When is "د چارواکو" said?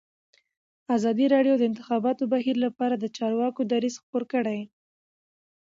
2.97-3.61